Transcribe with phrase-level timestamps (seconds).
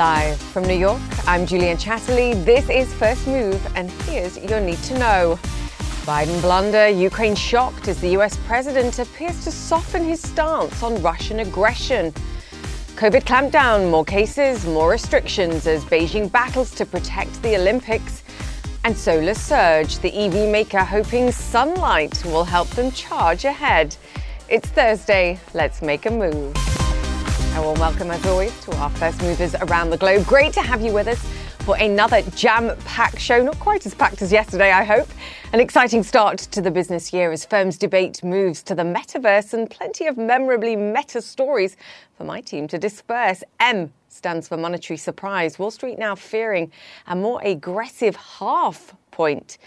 [0.00, 2.42] Live from New York, I'm Julia Chatterley.
[2.42, 5.38] This is First Move, and here's your need to know.
[6.06, 11.40] Biden blunder, Ukraine shocked as the US president appears to soften his stance on Russian
[11.40, 12.12] aggression.
[12.96, 18.22] COVID clampdown, more cases, more restrictions as Beijing battles to protect the Olympics.
[18.84, 23.94] And solar surge, the EV maker hoping sunlight will help them charge ahead.
[24.48, 26.79] It's Thursday, let's make a move.
[27.60, 30.24] A warm welcome, as always, to our first movers around the globe.
[30.24, 31.22] Great to have you with us
[31.58, 33.42] for another jam packed show.
[33.42, 35.06] Not quite as packed as yesterday, I hope.
[35.52, 39.68] An exciting start to the business year as firms debate moves to the metaverse and
[39.68, 41.76] plenty of memorably meta stories
[42.16, 43.44] for my team to disperse.
[43.60, 45.58] M stands for monetary surprise.
[45.58, 46.72] Wall Street now fearing
[47.08, 49.58] a more aggressive half point.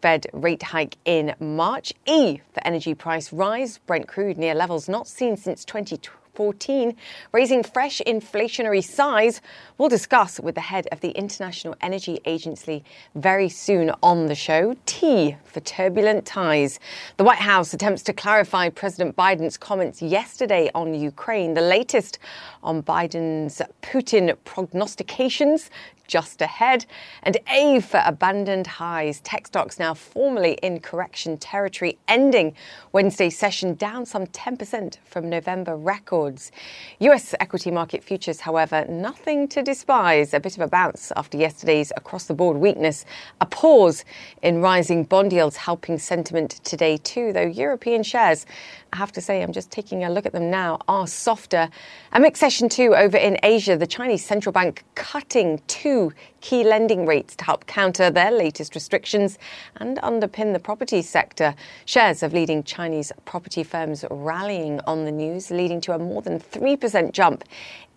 [0.00, 1.92] Fed rate hike in March.
[2.06, 3.76] E for energy price rise.
[3.86, 6.23] Brent crude near levels not seen since 2020.
[6.34, 6.96] 14,
[7.32, 9.40] raising fresh inflationary sighs.
[9.78, 14.76] We'll discuss with the head of the International Energy Agency very soon on the show.
[14.86, 16.80] T for turbulent ties.
[17.16, 22.18] The White House attempts to clarify President Biden's comments yesterday on Ukraine, the latest
[22.62, 25.70] on Biden's Putin prognostications
[26.06, 26.86] just ahead.
[27.22, 29.20] And A for abandoned highs.
[29.20, 32.54] Tech stocks now formally in correction territory, ending
[32.92, 36.52] Wednesday's session down some 10% from November records.
[37.00, 40.34] US equity market futures, however, nothing to despise.
[40.34, 43.04] A bit of a bounce after yesterday's across the board weakness.
[43.40, 44.04] A pause
[44.42, 48.46] in rising bond yields helping sentiment today, too, though European shares
[48.94, 51.68] I have to say, I'm just taking a look at them now, are softer.
[52.12, 53.76] A mixed session too over in Asia.
[53.76, 55.93] The Chinese central bank cutting two
[56.40, 59.38] key lending rates to help counter their latest restrictions
[59.76, 61.54] and underpin the property sector.
[61.84, 66.38] Shares of leading Chinese property firms rallying on the news, leading to a more than
[66.38, 67.44] 3% jump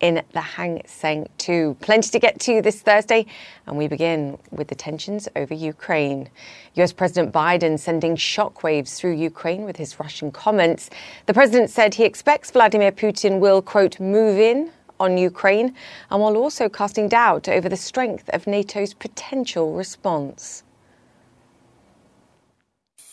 [0.00, 1.76] in the Hang Seng 2.
[1.80, 3.26] Plenty to get to this Thursday,
[3.66, 6.28] and we begin with the tensions over Ukraine.
[6.74, 10.90] US President Biden sending shockwaves through Ukraine with his Russian comments.
[11.26, 14.70] The president said he expects Vladimir Putin will, quote, move in
[15.00, 15.74] on Ukraine,
[16.10, 20.62] and while also casting doubt over the strength of NATO's potential response.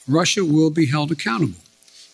[0.07, 1.62] Russia will be held accountable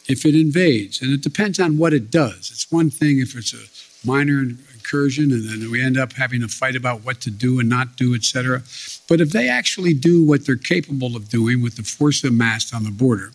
[0.07, 2.49] if it invades, and it depends on what it does.
[2.51, 4.45] It's one thing if it's a minor
[4.81, 7.95] incursion and then we end up having a fight about what to do and not
[7.95, 8.63] do, etc.
[9.07, 12.83] But if they actually do what they're capable of doing with the force amassed on
[12.83, 13.31] the border,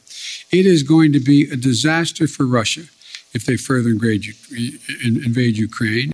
[0.51, 2.83] it is going to be a disaster for Russia
[3.33, 4.27] if they further invade,
[5.05, 6.13] invade Ukraine.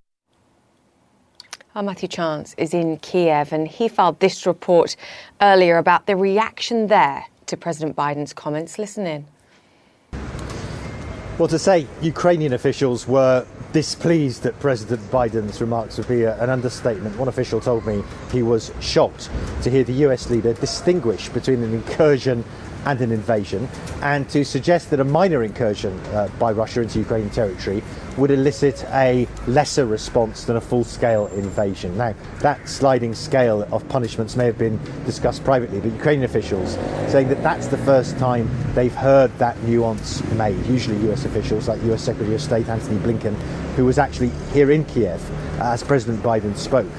[1.74, 4.94] Our Matthew Chance is in Kiev and he filed this report
[5.40, 8.78] earlier about the reaction there to President Biden's comments.
[8.78, 9.24] Listen in.
[11.38, 17.16] Well, to say Ukrainian officials were displeased at President Biden's remarks would be an understatement.
[17.16, 19.30] One official told me he was shocked
[19.62, 22.44] to hear the US leader distinguish between an incursion
[22.84, 23.68] and an invasion,
[24.02, 27.82] and to suggest that a minor incursion uh, by Russia into Ukrainian territory
[28.16, 31.96] would elicit a lesser response than a full scale invasion.
[31.96, 36.74] Now, that sliding scale of punishments may have been discussed privately, but Ukrainian officials
[37.08, 40.64] saying that that's the first time they've heard that nuance made.
[40.66, 43.34] Usually, US officials like US Secretary of State Antony Blinken,
[43.76, 45.20] who was actually here in Kiev
[45.60, 46.90] as President Biden spoke,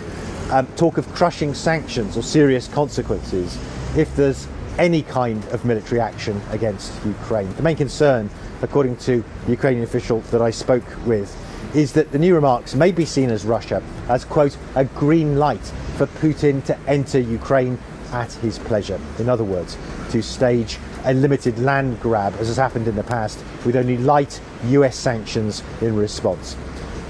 [0.52, 3.58] um, talk of crushing sanctions or serious consequences
[3.96, 4.48] if there's
[4.78, 7.54] any kind of military action against Ukraine.
[7.56, 8.30] The main concern,
[8.62, 11.36] according to the Ukrainian official that I spoke with,
[11.76, 15.66] is that the new remarks may be seen as Russia as, quote, a green light
[15.98, 17.78] for Putin to enter Ukraine
[18.12, 19.00] at his pleasure.
[19.18, 19.78] In other words,
[20.12, 24.40] to stage a limited land grab, as has happened in the past, with only light
[24.66, 26.56] US sanctions in response.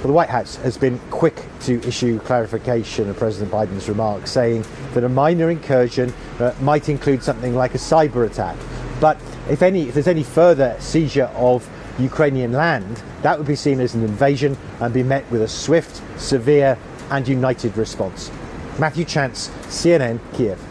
[0.03, 4.65] Well, the White House has been quick to issue clarification of President Biden's remarks, saying
[4.95, 8.57] that a minor incursion uh, might include something like a cyber attack.
[8.99, 9.17] But
[9.49, 11.69] if, any, if there's any further seizure of
[11.99, 16.01] Ukrainian land, that would be seen as an invasion and be met with a swift,
[16.19, 16.77] severe,
[17.09, 18.29] and united response.
[18.79, 20.61] Matthew Chance, CNN, Kiev.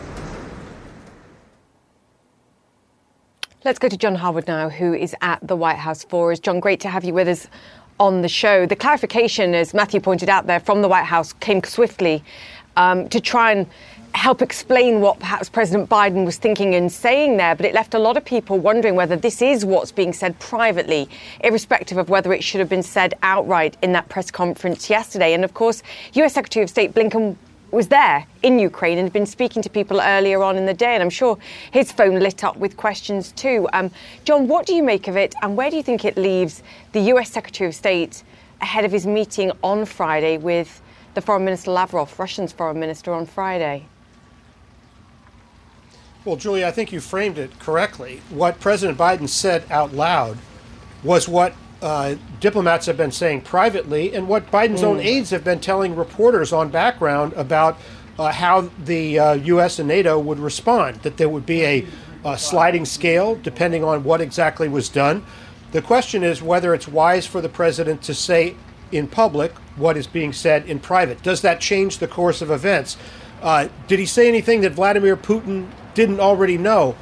[3.64, 6.40] Let's go to John Harwood now, who is at the White House for us.
[6.40, 7.46] John, great to have you with us
[8.02, 8.66] on the show.
[8.66, 12.24] The clarification, as Matthew pointed out there, from the White House came swiftly
[12.76, 13.64] um, to try and
[14.14, 18.00] help explain what perhaps President Biden was thinking and saying there, but it left a
[18.00, 21.08] lot of people wondering whether this is what's being said privately,
[21.44, 25.32] irrespective of whether it should have been said outright in that press conference yesterday.
[25.32, 25.84] And of course,
[26.14, 27.36] US Secretary of State Blinken
[27.72, 30.94] was there in Ukraine and had been speaking to people earlier on in the day,
[30.94, 31.38] and I'm sure
[31.72, 33.66] his phone lit up with questions too.
[33.72, 33.90] Um,
[34.24, 37.00] John, what do you make of it, and where do you think it leaves the
[37.14, 38.22] US Secretary of State
[38.60, 40.80] ahead of his meeting on Friday with
[41.14, 43.86] the Foreign Minister Lavrov, Russian's Foreign Minister, on Friday?
[46.24, 48.20] Well, Julie, I think you framed it correctly.
[48.30, 50.38] What President Biden said out loud
[51.02, 54.84] was what uh, diplomats have been saying privately, and what Biden's mm.
[54.84, 57.76] own aides have been telling reporters on background about
[58.18, 59.78] uh, how the uh, U.S.
[59.78, 60.96] and NATO would respond.
[61.02, 61.86] That there would be a,
[62.24, 65.24] a sliding scale depending on what exactly was done.
[65.72, 68.54] The question is whether it's wise for the president to say
[68.92, 71.22] in public what is being said in private.
[71.22, 72.96] Does that change the course of events?
[73.40, 76.94] Uh, did he say anything that Vladimir Putin didn't already know?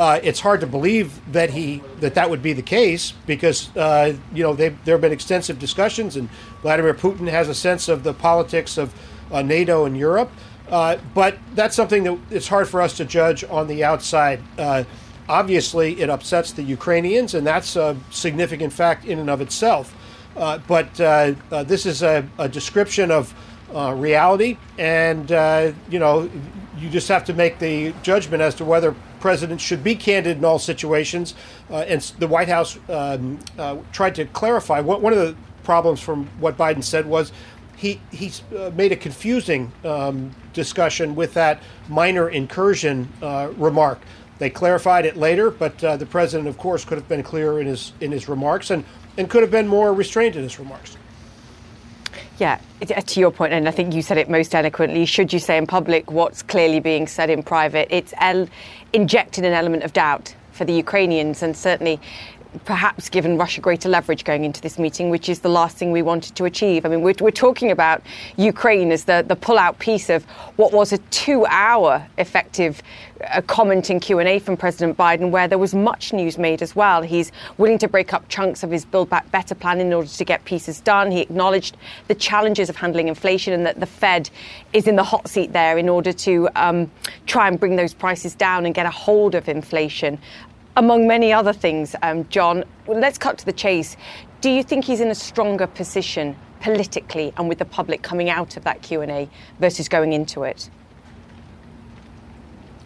[0.00, 4.16] Uh, it's hard to believe that he that that would be the case because uh,
[4.32, 6.26] you know there have been extensive discussions and
[6.62, 8.94] Vladimir Putin has a sense of the politics of
[9.30, 10.30] uh, NATO and Europe.
[10.70, 14.40] Uh, but that's something that it's hard for us to judge on the outside.
[14.56, 14.84] Uh,
[15.28, 19.94] obviously, it upsets the Ukrainians, and that's a significant fact in and of itself.
[20.34, 20.94] Uh, but
[21.66, 23.34] this is a, a description of
[24.00, 25.28] reality, and
[25.90, 26.30] you know
[26.78, 30.44] you just have to make the judgment as to whether presidents should be candid in
[30.44, 31.34] all situations.
[31.70, 34.80] Uh, and the White House um, uh, tried to clarify.
[34.80, 37.32] What, one of the problems from what Biden said was
[37.76, 43.98] he he uh, made a confusing um, discussion with that minor incursion uh, remark.
[44.38, 47.66] They clarified it later, but uh, the president, of course, could have been clearer in
[47.66, 48.84] his in his remarks and,
[49.16, 50.96] and could have been more restrained in his remarks.
[52.38, 55.04] Yeah, uh, to your point, and I think you said it most eloquently.
[55.04, 57.88] Should you say in public what's clearly being said in private?
[57.90, 58.14] It's
[58.92, 62.00] injected an element of doubt for the Ukrainians, and certainly
[62.64, 66.02] perhaps given Russia greater leverage going into this meeting, which is the last thing we
[66.02, 66.84] wanted to achieve.
[66.84, 68.02] I mean, we're, we're talking about
[68.36, 70.24] Ukraine as the, the pull-out piece of
[70.56, 72.82] what was a two-hour effective
[73.32, 77.02] uh, comment in Q&A from President Biden, where there was much news made as well.
[77.02, 80.24] He's willing to break up chunks of his Build Back Better plan in order to
[80.24, 81.10] get pieces done.
[81.10, 81.76] He acknowledged
[82.08, 84.30] the challenges of handling inflation and that the Fed
[84.72, 86.90] is in the hot seat there in order to um,
[87.26, 90.18] try and bring those prices down and get a hold of inflation
[90.76, 92.64] among many other things, um, John.
[92.86, 93.96] Let's cut to the chase.
[94.40, 98.56] Do you think he's in a stronger position politically and with the public coming out
[98.56, 99.28] of that Q&A
[99.58, 100.70] versus going into it?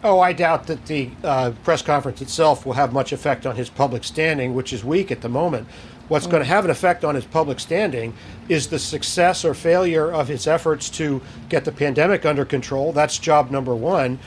[0.03, 3.69] Oh, I doubt that the uh, press conference itself will have much effect on his
[3.69, 5.67] public standing, which is weak at the moment.
[6.09, 6.31] What's mm.
[6.31, 8.13] going to have an effect on his public standing
[8.47, 12.91] is the success or failure of his efforts to get the pandemic under control.
[12.91, 14.19] That's job number one.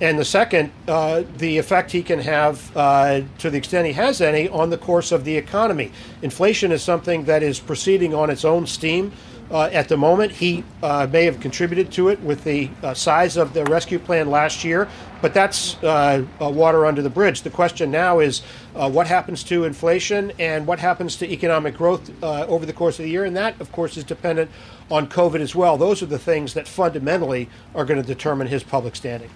[0.00, 4.20] And the second, uh, the effect he can have, uh, to the extent he has
[4.20, 5.92] any, on the course of the economy.
[6.20, 9.12] Inflation is something that is proceeding on its own steam
[9.52, 10.32] uh, at the moment.
[10.32, 14.30] He uh, may have contributed to it with the uh, size of the rescue plan
[14.30, 14.88] last year,
[15.22, 17.42] but that's uh, water under the bridge.
[17.42, 18.42] The question now is
[18.72, 23.10] what happens to inflation and what happens to economic growth over the course of the
[23.10, 24.50] year, and that, of course, is dependent
[24.90, 25.76] on COVID as well.
[25.76, 29.30] Those are the things that fundamentally are going to determine his public standing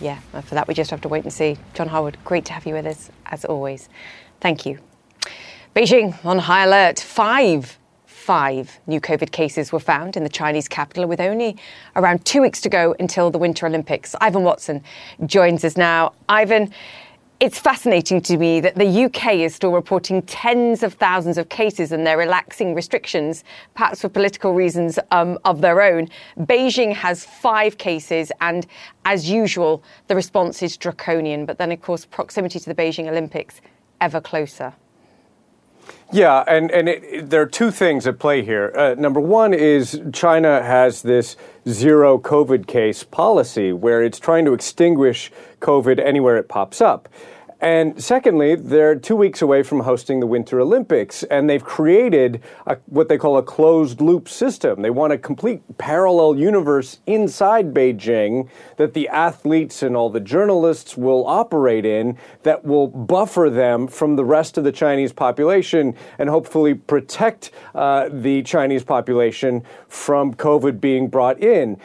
[0.00, 1.56] yeah, for that we just have to wait and see.
[1.74, 3.88] John Harwood, great to have you with us as always.
[4.40, 4.78] Thank you.
[5.74, 6.98] Beijing on high alert.
[7.00, 11.56] Five, five new COVID cases were found in the Chinese capital with only
[11.96, 14.14] around two weeks to go until the Winter Olympics.
[14.20, 14.82] Ivan Watson
[15.26, 16.12] joins us now.
[16.28, 16.72] Ivan,
[17.40, 21.92] it's fascinating to me that the UK is still reporting tens of thousands of cases
[21.92, 23.44] and they're relaxing restrictions,
[23.74, 26.08] perhaps for political reasons um, of their own.
[26.40, 28.66] Beijing has five cases, and
[29.04, 31.46] as usual, the response is draconian.
[31.46, 33.60] But then, of course, proximity to the Beijing Olympics
[34.00, 34.74] ever closer.
[36.10, 38.72] Yeah, and, and it, there are two things at play here.
[38.74, 41.36] Uh, number one is China has this
[41.68, 47.10] zero COVID case policy where it's trying to extinguish COVID anywhere it pops up.
[47.60, 52.76] And secondly, they're two weeks away from hosting the Winter Olympics, and they've created a,
[52.86, 54.82] what they call a closed loop system.
[54.82, 60.96] They want a complete parallel universe inside Beijing that the athletes and all the journalists
[60.96, 66.28] will operate in that will buffer them from the rest of the Chinese population and
[66.28, 71.76] hopefully protect uh, the Chinese population from COVID being brought in.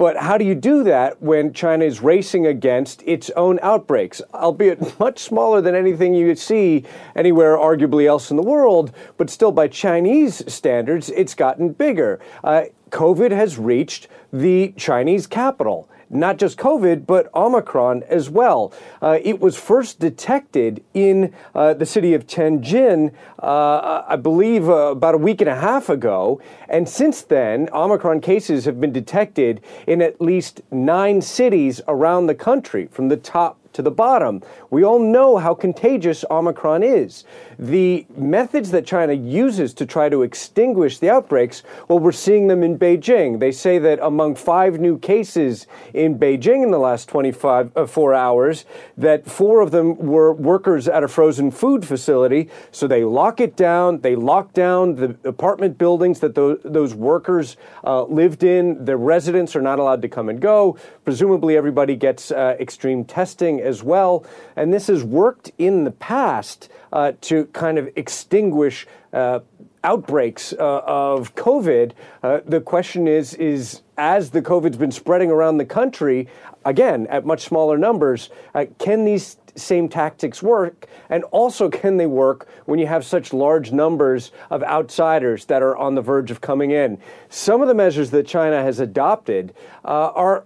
[0.00, 4.98] But how do you do that when China is racing against its own outbreaks, albeit
[4.98, 9.68] much smaller than anything you see anywhere arguably else in the world, but still by
[9.68, 12.18] Chinese standards, it's gotten bigger.
[12.42, 18.72] Uh, COVID has reached the Chinese capital not just COVID, but Omicron as well.
[19.00, 23.12] Uh, it was first detected in uh, the city of Tianjin,
[23.42, 26.40] uh, I believe, uh, about a week and a half ago.
[26.68, 32.34] And since then, Omicron cases have been detected in at least nine cities around the
[32.34, 34.42] country, from the top to the bottom.
[34.68, 37.24] We all know how contagious Omicron is.
[37.58, 42.62] The methods that China uses to try to extinguish the outbreaks, well, we're seeing them
[42.62, 43.40] in Beijing.
[43.40, 48.64] They say that among five new cases in Beijing in the last 24 uh, hours,
[48.96, 52.48] that four of them were workers at a frozen food facility.
[52.70, 57.56] So they lock it down, they lock down the apartment buildings that those, those workers
[57.84, 58.84] uh, lived in.
[58.84, 60.78] The residents are not allowed to come and go.
[61.04, 64.26] Presumably, everybody gets uh, extreme testing as well.
[64.56, 69.40] And this has worked in the past uh, to kind of extinguish uh,
[69.82, 71.92] outbreaks uh, of COVID.
[72.22, 76.28] Uh, the question is, is as the COVID's been spreading around the country,
[76.64, 80.86] again at much smaller numbers, uh, can these same tactics work?
[81.08, 85.76] And also, can they work when you have such large numbers of outsiders that are
[85.76, 86.98] on the verge of coming in?
[87.28, 90.44] Some of the measures that China has adopted uh, are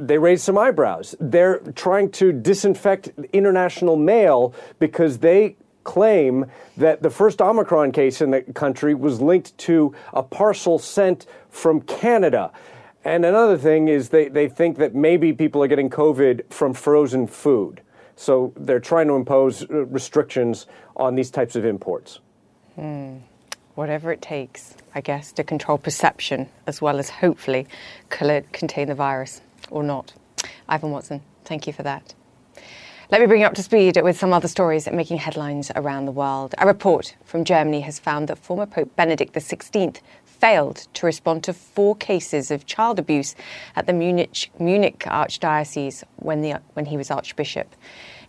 [0.00, 1.14] they raise some eyebrows.
[1.20, 8.30] They're trying to disinfect international mail because they claim that the first Omicron case in
[8.30, 12.50] the country was linked to a parcel sent from Canada.
[13.04, 17.26] And another thing is they, they think that maybe people are getting COVID from frozen
[17.26, 17.80] food.
[18.16, 20.66] So they're trying to impose uh, restrictions
[20.96, 22.20] on these types of imports.
[22.74, 23.18] Hmm.
[23.74, 27.66] Whatever it takes, I guess, to control perception as well as hopefully
[28.10, 29.40] contain the virus
[29.70, 30.14] or not.
[30.68, 32.14] Ivan Watson, thank you for that.
[33.10, 36.12] Let me bring you up to speed with some other stories making headlines around the
[36.12, 36.54] world.
[36.58, 39.98] A report from Germany has found that former Pope Benedict XVI
[40.40, 43.34] failed to respond to four cases of child abuse
[43.76, 47.74] at the Munich, Munich Archdiocese when, the, when he was Archbishop.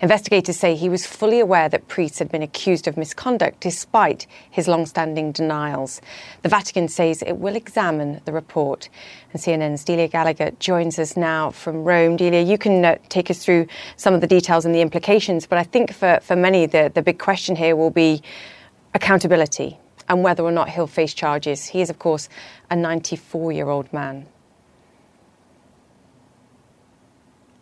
[0.01, 4.67] Investigators say he was fully aware that priests had been accused of misconduct despite his
[4.67, 6.01] long standing denials.
[6.41, 8.89] The Vatican says it will examine the report.
[9.31, 12.17] And CNN's Delia Gallagher joins us now from Rome.
[12.17, 15.59] Delia, you can uh, take us through some of the details and the implications, but
[15.59, 18.23] I think for, for many, the, the big question here will be
[18.95, 19.77] accountability
[20.07, 21.67] and whether or not he'll face charges.
[21.67, 22.29] He is, of course,
[22.69, 24.25] a 94 year old man.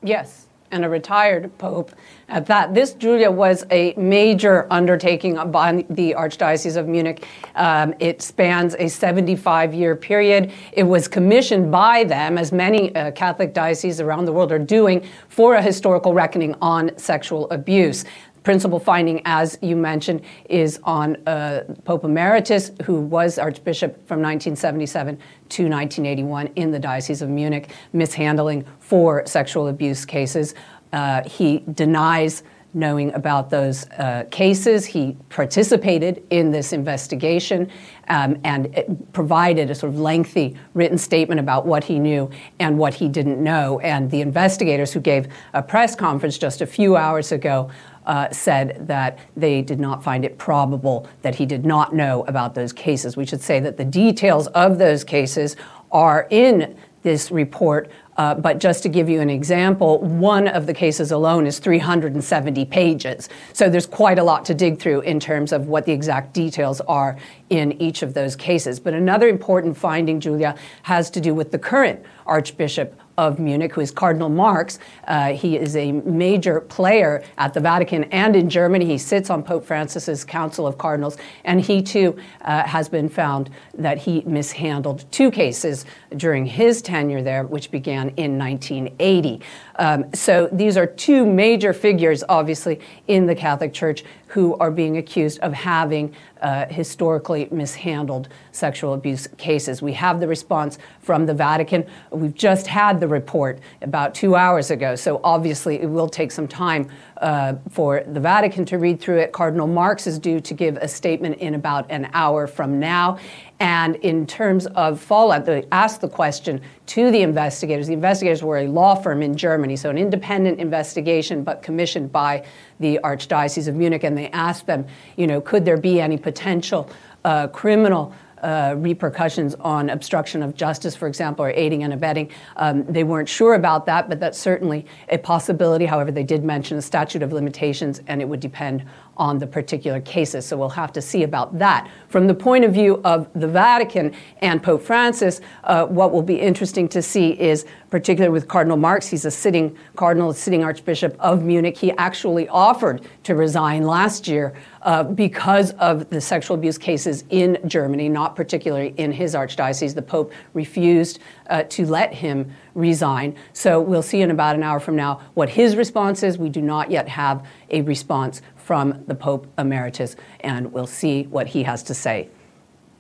[0.02, 1.92] Yes and a retired pope
[2.28, 2.74] at that.
[2.74, 7.26] This, Julia, was a major undertaking by the Archdiocese of Munich.
[7.56, 10.52] Um, it spans a 75 year period.
[10.72, 15.08] It was commissioned by them, as many uh, Catholic dioceses around the world are doing,
[15.28, 18.06] for a historical reckoning on sexual abuse
[18.44, 25.16] principal finding, as you mentioned, is on uh, Pope Emeritus, who was Archbishop from 1977
[25.16, 30.56] to 1981 in the Diocese of Munich, mishandling four sexual abuse cases.
[30.92, 32.44] Uh, he denies
[32.74, 34.86] knowing about those uh, cases.
[34.86, 37.70] He participated in this investigation
[38.10, 42.30] um, and provided a sort of lengthy written statement about what he knew
[42.60, 43.80] and what he didn't know.
[43.80, 47.72] And the investigators who gave a press conference just a few hours ago
[48.10, 52.56] uh, said that they did not find it probable that he did not know about
[52.56, 53.16] those cases.
[53.16, 55.56] We should say that the details of those cases
[55.92, 57.90] are in this report
[58.20, 62.66] uh, but just to give you an example, one of the cases alone is 370
[62.66, 63.30] pages.
[63.54, 66.82] So there's quite a lot to dig through in terms of what the exact details
[66.82, 67.18] are
[67.50, 68.78] in each of those cases.
[68.78, 73.82] But another important finding, Julia, has to do with the current Archbishop of Munich, who
[73.82, 74.80] is Cardinal Marx.
[75.06, 78.86] Uh, he is a major player at the Vatican and in Germany.
[78.86, 83.50] He sits on Pope Francis's Council of Cardinals, and he too uh, has been found
[83.74, 85.86] that he mishandled two cases
[86.16, 89.42] during his tenure there, which began in 1980.
[89.76, 94.98] Um, so these are two major figures, obviously, in the Catholic Church who are being
[94.98, 99.82] accused of having uh, historically mishandled sexual abuse cases.
[99.82, 101.86] We have the response from the Vatican.
[102.12, 106.48] We've just had the report about two hours ago, so obviously it will take some
[106.48, 109.32] time uh, for the Vatican to read through it.
[109.32, 113.18] Cardinal Marx is due to give a statement in about an hour from now.
[113.60, 117.88] And in terms of fallout, they asked the question to the investigators.
[117.88, 122.46] The investigators were a law firm in Germany, so an independent investigation, but commissioned by
[122.80, 124.04] the Archdiocese of Munich.
[124.04, 124.88] And they asked them,
[125.18, 126.90] you know, could there be any potential
[127.26, 132.32] uh, criminal uh, repercussions on obstruction of justice, for example, or aiding and abetting.
[132.56, 135.86] Um, they weren't sure about that, but that's certainly a possibility.
[135.86, 138.86] However, they did mention a statute of limitations, and it would depend
[139.20, 140.46] on the particular cases.
[140.46, 141.90] So we'll have to see about that.
[142.08, 146.40] From the point of view of the Vatican and Pope Francis, uh, what will be
[146.40, 151.44] interesting to see is, particularly with Cardinal Marx, he's a sitting cardinal, sitting archbishop of
[151.44, 151.78] Munich.
[151.78, 157.58] He actually offered to resign last year uh, because of the sexual abuse cases in
[157.68, 159.94] Germany, not particularly in his archdiocese.
[159.94, 163.36] The Pope refused uh, to let him resign.
[163.54, 166.38] So we'll see in about an hour from now what his response is.
[166.38, 171.48] We do not yet have a response from the Pope Emeritus, and we'll see what
[171.48, 172.30] he has to say.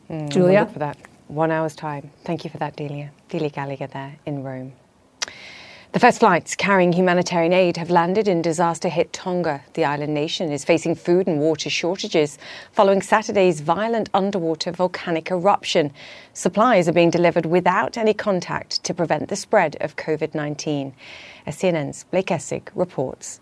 [0.09, 0.63] Mm, Julia?
[0.63, 0.97] We'll for that.
[1.27, 2.09] One hour's time.
[2.23, 3.11] Thank you for that, Delia.
[3.27, 4.73] Delia Gallagher there in Rome.
[5.91, 9.61] The first flights carrying humanitarian aid have landed in disaster hit Tonga.
[9.75, 12.39] The island nation is facing food and water shortages
[12.71, 15.93] following Saturday's violent underwater volcanic eruption.
[16.33, 20.95] Supplies are being delivered without any contact to prevent the spread of COVID 19.
[21.45, 23.39] As CNN's Blake Essig reports.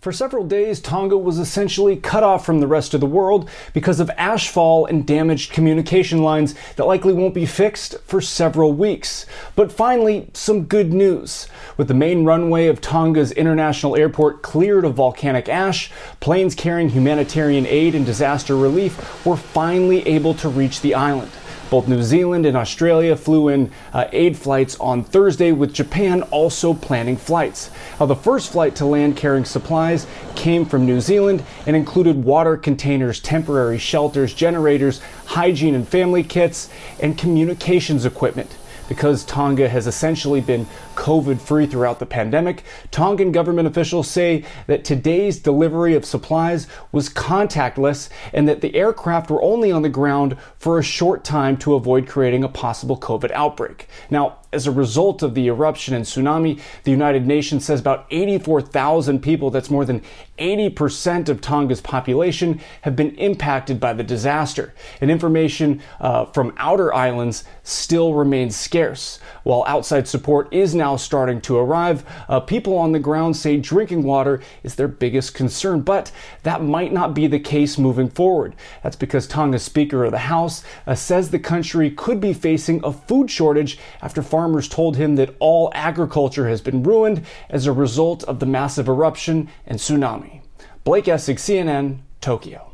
[0.00, 3.98] For several days, Tonga was essentially cut off from the rest of the world because
[3.98, 9.26] of ashfall and damaged communication lines that likely won't be fixed for several weeks.
[9.56, 11.48] But finally, some good news.
[11.76, 15.90] With the main runway of Tonga's international airport cleared of volcanic ash,
[16.20, 21.32] planes carrying humanitarian aid and disaster relief were finally able to reach the island.
[21.70, 26.72] Both New Zealand and Australia flew in uh, aid flights on Thursday, with Japan also
[26.72, 27.70] planning flights.
[28.00, 32.56] Now, the first flight to land carrying supplies came from New Zealand and included water
[32.56, 36.70] containers, temporary shelters, generators, hygiene and family kits,
[37.00, 38.56] and communications equipment.
[38.88, 40.66] Because Tonga has essentially been
[40.96, 47.08] COVID free throughout the pandemic, Tongan government officials say that today's delivery of supplies was
[47.08, 51.74] contactless and that the aircraft were only on the ground for a short time to
[51.74, 53.88] avoid creating a possible COVID outbreak.
[54.10, 59.20] Now, as a result of the eruption and tsunami, the United Nations says about 84,000
[59.20, 60.02] people, that's more than
[60.38, 64.72] 80% of Tonga's population, have been impacted by the disaster.
[65.00, 69.18] And information uh, from outer islands still remains scarce.
[69.42, 74.02] While outside support is now starting to arrive, uh, people on the ground say drinking
[74.02, 75.80] water is their biggest concern.
[75.82, 76.10] But
[76.44, 78.54] that might not be the case moving forward.
[78.82, 82.92] That's because Tonga's Speaker of the House uh, says the country could be facing a
[82.92, 84.22] food shortage after
[84.68, 89.48] told him that all agriculture has been ruined as a result of the massive eruption
[89.66, 90.40] and tsunami.
[90.84, 92.70] Blake Essig, CNN, Tokyo.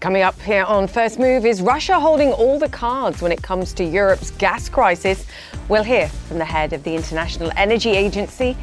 [0.00, 3.72] Coming up here on First Move is Russia holding all the cards when it comes
[3.74, 5.26] to Europe's gas crisis.
[5.68, 8.56] We'll hear from the head of the International Energy Agency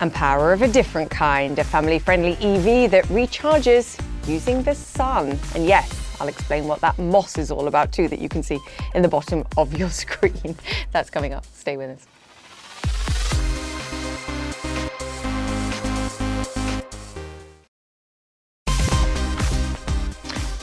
[0.00, 5.38] and power of a different kind, a family friendly EV that recharges using the sun.
[5.54, 8.58] And yes, I'll explain what that moss is all about too, that you can see
[8.94, 10.56] in the bottom of your screen.
[10.92, 11.44] That's coming up.
[11.54, 12.06] Stay with us.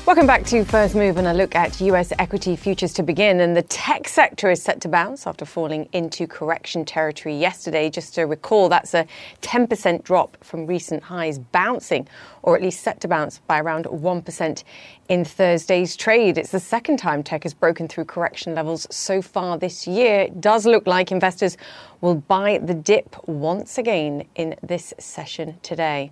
[0.06, 3.40] Welcome back to First Move and a look at US equity futures to begin.
[3.40, 7.90] And the tech sector is set to bounce after falling into correction territory yesterday.
[7.90, 9.08] Just to recall, that's a
[9.44, 12.06] 10% drop from recent highs, bouncing,
[12.42, 14.64] or at least set to bounce by around 1%
[15.08, 16.38] in Thursday's trade.
[16.38, 20.20] It's the second time tech has broken through correction levels so far this year.
[20.24, 21.56] It does look like investors
[22.02, 26.12] will buy the dip once again in this session today.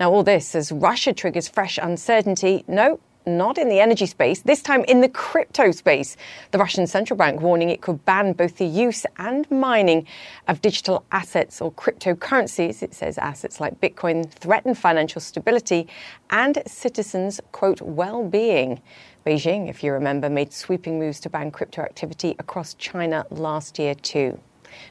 [0.00, 2.64] Now, all this as Russia triggers fresh uncertainty.
[2.66, 6.16] No, not in the energy space, this time in the crypto space.
[6.52, 10.06] The Russian central bank warning it could ban both the use and mining
[10.48, 12.82] of digital assets or cryptocurrencies.
[12.82, 15.88] It says assets like Bitcoin threaten financial stability
[16.30, 18.80] and citizens' quote well being.
[19.26, 23.94] Beijing, if you remember, made sweeping moves to ban crypto activity across China last year,
[23.96, 24.38] too.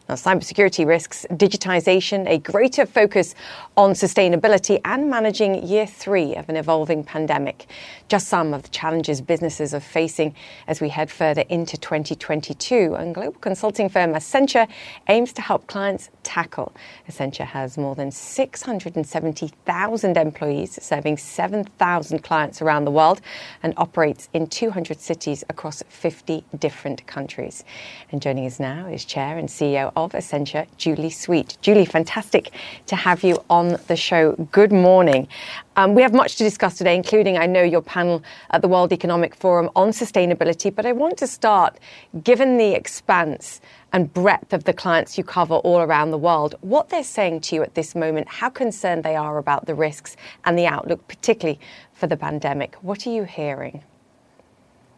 [0.07, 3.33] Now, cybersecurity risks, digitization, a greater focus
[3.75, 7.67] on sustainability, and managing year three of an evolving pandemic.
[8.07, 10.35] Just some of the challenges businesses are facing
[10.67, 12.95] as we head further into 2022.
[12.95, 14.67] And global consulting firm Accenture
[15.09, 16.73] aims to help clients tackle.
[17.09, 23.21] Accenture has more than 670,000 employees, serving 7,000 clients around the world,
[23.63, 27.63] and operates in 200 cities across 50 different countries.
[28.11, 31.57] And joining us now is Chair and CEO CEO of Accenture, Julie Sweet.
[31.61, 32.51] Julie, fantastic
[32.87, 34.33] to have you on the show.
[34.51, 35.27] Good morning.
[35.75, 38.93] Um, we have much to discuss today, including, I know, your panel at the World
[38.93, 40.73] Economic Forum on sustainability.
[40.73, 41.77] But I want to start,
[42.23, 43.59] given the expanse
[43.91, 47.55] and breadth of the clients you cover all around the world, what they're saying to
[47.55, 51.59] you at this moment, how concerned they are about the risks and the outlook, particularly
[51.93, 52.75] for the pandemic.
[52.75, 53.83] What are you hearing?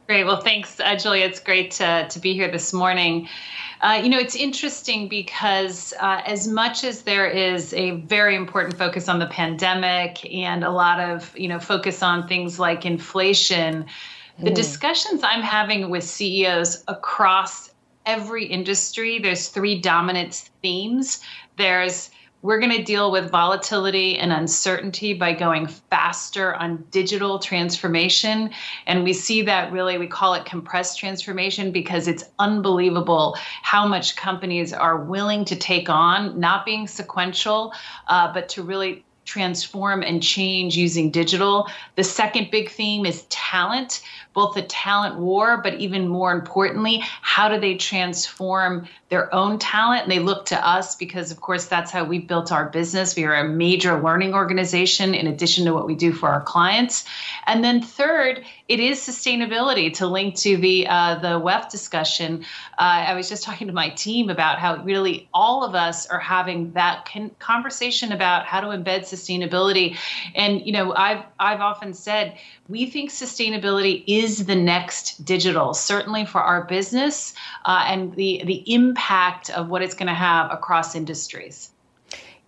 [0.07, 0.23] Great.
[0.23, 1.25] Well, thanks, uh, Julia.
[1.25, 3.27] It's great to, to be here this morning.
[3.81, 8.77] Uh, you know, it's interesting because uh, as much as there is a very important
[8.77, 13.85] focus on the pandemic and a lot of, you know, focus on things like inflation,
[14.39, 14.55] the mm.
[14.55, 17.69] discussions I'm having with CEOs across
[18.05, 21.19] every industry, there's three dominant themes.
[21.57, 22.11] There's
[22.47, 28.49] we're going to deal with volatility and uncertainty by going faster on digital transformation.
[28.85, 34.15] And we see that really, we call it compressed transformation because it's unbelievable how much
[34.15, 37.73] companies are willing to take on, not being sequential,
[38.07, 41.67] uh, but to really transform and change using digital.
[41.97, 44.01] The second big theme is talent,
[44.37, 50.03] both the talent war, but even more importantly, how do they transform their own talent?
[50.03, 53.15] And they look to us because, of course, that's how we built our business.
[53.15, 57.03] We are a major learning organization in addition to what we do for our clients.
[57.47, 62.43] And then third, it is sustainability to link to the uh, the WEF discussion.
[62.77, 66.19] Uh, I was just talking to my team about how really all of us are
[66.19, 69.97] having that con- conversation about how to embed sustainability.
[70.35, 72.37] And you know, I've I've often said
[72.69, 77.33] we think sustainability is the next digital, certainly for our business
[77.65, 81.71] uh, and the, the impact of what it's going to have across industries.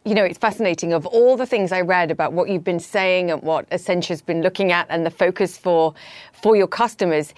[0.05, 0.93] You know, it's fascinating.
[0.93, 4.41] Of all the things I read about what you've been saying and what Accenture's been
[4.41, 5.93] looking at and the focus for,
[6.33, 7.33] for your customers,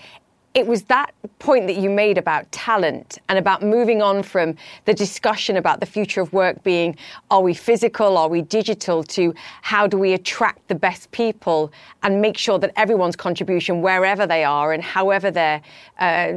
[0.54, 4.94] it was that point that you made about talent and about moving on from the
[4.94, 6.96] discussion about the future of work being
[7.30, 11.72] are we physical, are we digital, to how do we attract the best people
[12.04, 15.62] and make sure that everyone's contribution, wherever they are and however they're
[16.00, 16.32] uh,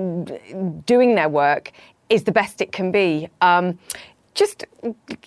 [0.86, 1.72] doing their work,
[2.08, 3.28] is the best it can be.
[3.40, 3.78] Um,
[4.34, 4.64] just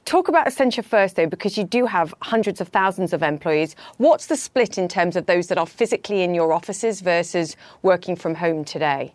[0.06, 3.76] talk about Accenture first, though, because you do have hundreds of thousands of employees.
[3.98, 8.16] What's the split in terms of those that are physically in your offices versus working
[8.16, 9.14] from home today?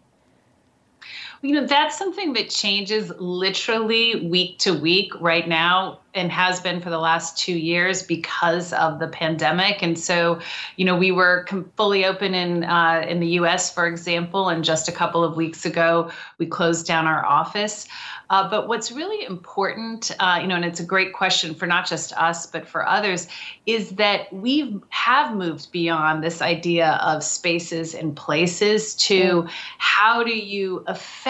[1.42, 6.81] You know, that's something that changes literally week to week right now and has been
[6.81, 9.83] for the last two years because of the pandemic.
[9.83, 10.40] And so,
[10.76, 14.88] you know, we were fully open in uh, in the U.S., for example, and just
[14.88, 17.88] a couple of weeks ago we closed down our office.
[18.31, 21.87] Uh, but what's really important, uh, you know, and it's a great question for not
[21.87, 23.28] just us but for others,
[23.66, 30.35] is that we have moved beyond this idea of spaces and places to how do
[30.35, 30.83] you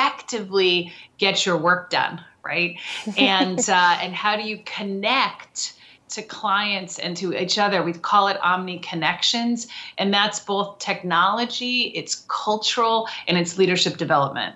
[0.02, 2.78] effectively get your work done, right?
[3.16, 5.74] And uh, and how do you connect?
[6.08, 7.82] to clients and to each other.
[7.82, 14.54] We call it omni connections, and that's both technology, it's cultural, and it's leadership development.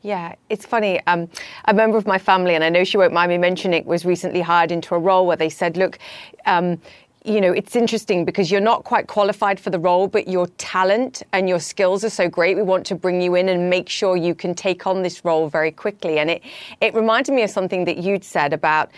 [0.00, 1.00] Yeah, it's funny.
[1.06, 1.28] Um,
[1.66, 4.06] a member of my family, and I know she won't mind me mentioning, it, was
[4.06, 5.98] recently hired into a role where they said, look,
[6.46, 6.80] um,
[7.26, 11.22] you know, it's interesting because you're not quite qualified for the role, but your talent
[11.32, 12.54] and your skills are so great.
[12.54, 15.48] We want to bring you in and make sure you can take on this role
[15.48, 16.18] very quickly.
[16.18, 16.42] And it,
[16.82, 18.90] it reminded me of something that you'd said about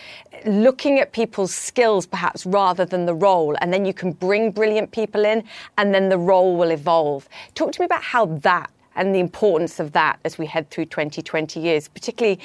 [0.45, 3.57] looking at people's skills perhaps rather than the role.
[3.61, 5.45] And then you can bring brilliant people in
[5.79, 7.29] and then the role will evolve.
[7.55, 10.87] Talk to me about how that and the importance of that as we head through
[10.87, 12.41] 2020 years, particularly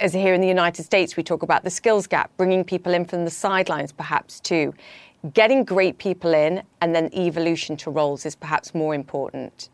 [0.00, 3.04] as here in the United States, we talk about the skills gap, bringing people in
[3.04, 4.72] from the sidelines perhaps too.
[5.34, 9.68] Getting great people in and then evolution to roles is perhaps more important.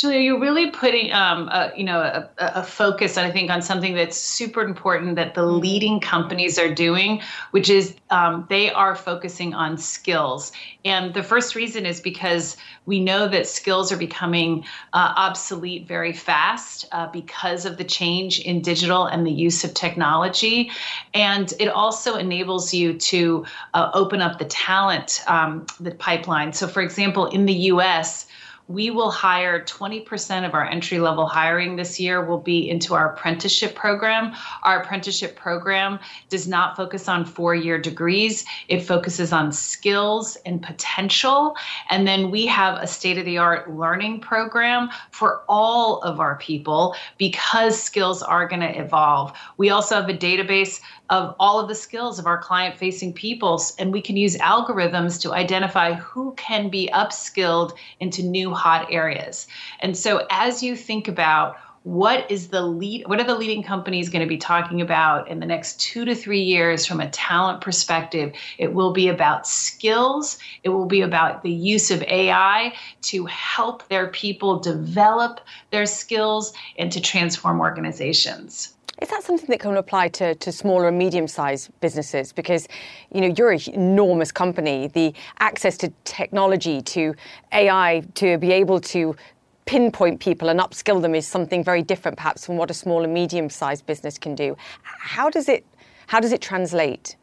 [0.00, 3.94] Julia, you're really putting, um, a, you know, a, a, focus, I think, on something
[3.94, 9.52] that's super important that the leading companies are doing, which is um, they are focusing
[9.52, 10.52] on skills.
[10.86, 16.14] And the first reason is because we know that skills are becoming uh, obsolete very
[16.14, 20.70] fast uh, because of the change in digital and the use of technology.
[21.12, 26.54] And it also enables you to uh, open up the talent, um, the pipeline.
[26.54, 28.26] So, for example, in the US,
[28.70, 33.12] we will hire 20% of our entry level hiring this year will be into our
[33.12, 34.32] apprenticeship program.
[34.62, 40.62] Our apprenticeship program does not focus on four year degrees, it focuses on skills and
[40.62, 41.56] potential.
[41.90, 46.36] And then we have a state of the art learning program for all of our
[46.36, 49.32] people because skills are going to evolve.
[49.56, 53.74] We also have a database of all of the skills of our client facing peoples
[53.80, 59.46] and we can use algorithms to identify who can be upskilled into new hot areas.
[59.80, 64.10] And so as you think about what is the lead what are the leading companies
[64.10, 67.62] going to be talking about in the next 2 to 3 years from a talent
[67.62, 70.38] perspective it will be about skills.
[70.62, 76.52] It will be about the use of AI to help their people develop their skills
[76.76, 81.70] and to transform organizations is that something that can apply to, to smaller and medium-sized
[81.80, 82.32] businesses?
[82.32, 82.68] Because,
[83.12, 84.88] you know, you're an enormous company.
[84.88, 87.14] The access to technology, to
[87.52, 89.16] AI, to be able to
[89.64, 93.14] pinpoint people and upskill them is something very different, perhaps, from what a small and
[93.14, 94.56] medium-sized business can do.
[94.82, 95.64] How does it
[96.08, 97.14] how does it translate?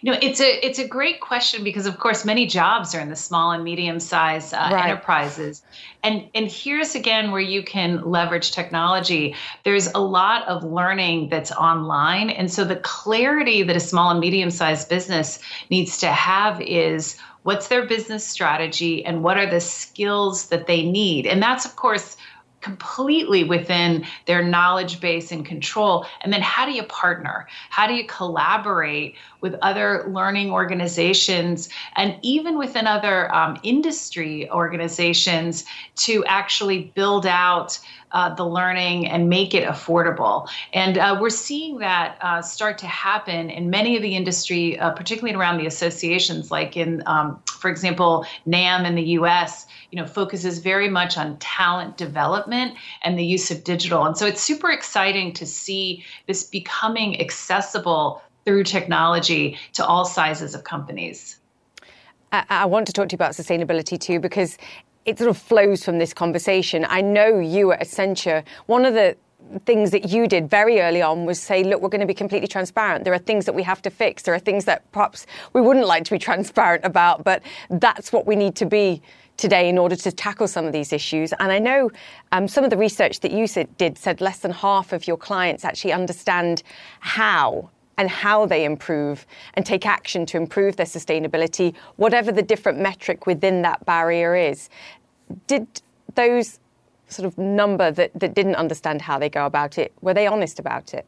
[0.00, 3.08] You know, it's a it's a great question because, of course, many jobs are in
[3.08, 4.84] the small and medium sized uh, right.
[4.84, 5.62] enterprises,
[6.02, 9.34] and and here's again where you can leverage technology.
[9.64, 14.20] There's a lot of learning that's online, and so the clarity that a small and
[14.20, 15.38] medium sized business
[15.70, 20.82] needs to have is what's their business strategy and what are the skills that they
[20.82, 22.16] need, and that's of course
[22.64, 26.06] completely within their knowledge base and control.
[26.22, 27.46] And then how do you partner?
[27.68, 35.66] How do you collaborate with other learning organizations and even within other um, industry organizations
[35.96, 37.78] to actually build out
[38.14, 40.48] uh, the learning and make it affordable.
[40.72, 44.92] And uh, we're seeing that uh, start to happen in many of the industry, uh,
[44.92, 50.06] particularly around the associations, like in, um, for example, NAM in the US, you know,
[50.06, 54.04] focuses very much on talent development and the use of digital.
[54.04, 60.54] And so it's super exciting to see this becoming accessible through technology to all sizes
[60.54, 61.40] of companies.
[62.50, 64.58] I want to talk to you about sustainability too, because
[65.04, 66.86] it sort of flows from this conversation.
[66.88, 69.16] I know you at Accenture, one of the
[69.66, 72.48] things that you did very early on was say, look, we're going to be completely
[72.48, 73.04] transparent.
[73.04, 74.22] There are things that we have to fix.
[74.22, 78.26] There are things that perhaps we wouldn't like to be transparent about, but that's what
[78.26, 79.02] we need to be
[79.36, 81.32] today in order to tackle some of these issues.
[81.34, 81.90] And I know
[82.32, 85.64] um, some of the research that you did said less than half of your clients
[85.64, 86.62] actually understand
[87.00, 92.78] how and how they improve and take action to improve their sustainability, whatever the different
[92.78, 94.68] metric within that barrier is.
[95.46, 95.66] Did
[96.14, 96.60] those
[97.08, 100.58] sort of number that, that didn't understand how they go about it, were they honest
[100.58, 101.06] about it?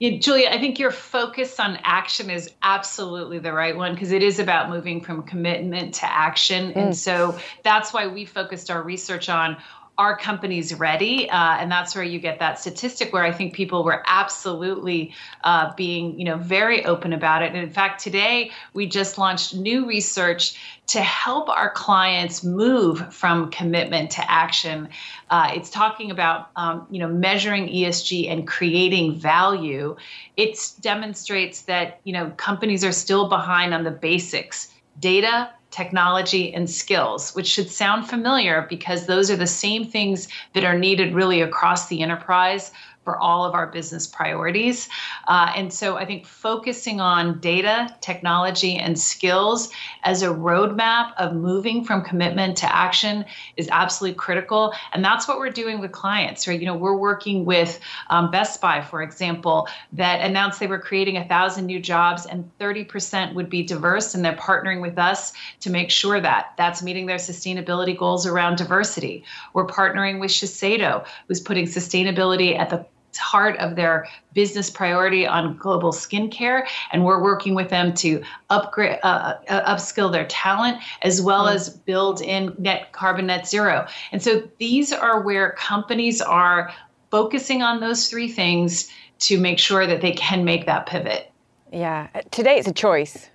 [0.00, 4.22] Yeah, Julia, I think your focus on action is absolutely the right one because it
[4.22, 6.72] is about moving from commitment to action.
[6.72, 6.76] Mm.
[6.76, 9.58] And so that's why we focused our research on
[10.00, 11.28] are companies ready?
[11.28, 15.12] Uh, and that's where you get that statistic where I think people were absolutely
[15.44, 17.52] uh, being, you know, very open about it.
[17.52, 23.50] And in fact, today we just launched new research to help our clients move from
[23.50, 24.88] commitment to action.
[25.28, 29.96] Uh, it's talking about, um, you know, measuring ESG and creating value.
[30.38, 36.68] It demonstrates that, you know, companies are still behind on the basics, data technology, and
[36.68, 41.40] skills, which should sound familiar because those are the same things that are needed really
[41.40, 42.72] across the enterprise
[43.04, 44.88] for all of our business priorities.
[45.26, 49.70] Uh, and so I think focusing on data, technology, and skills
[50.04, 53.24] as a roadmap of moving from commitment to action
[53.56, 54.74] is absolutely critical.
[54.92, 56.60] And that's what we're doing with clients, right?
[56.60, 61.16] You know, we're working with um, Best Buy, for example, that announced they were creating
[61.16, 64.14] a thousand new jobs and 30% would be diverse.
[64.14, 68.56] And they're partnering with us to make sure that that's meeting their sustainability goals around
[68.56, 69.24] diversity.
[69.54, 72.86] We're partnering with Shiseido, who's putting sustainability at the
[73.18, 78.98] heart of their business priority on global skincare, and we're working with them to upgrade,
[79.02, 81.54] uh, uh, upskill their talent as well mm.
[81.54, 83.86] as build in net carbon net zero.
[84.12, 86.72] And so these are where companies are
[87.10, 91.30] focusing on those three things to make sure that they can make that pivot.
[91.72, 93.30] Yeah, today it's a choice